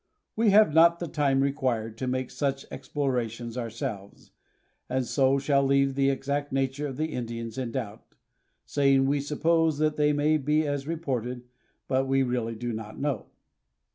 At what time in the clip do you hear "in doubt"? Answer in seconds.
7.55-8.15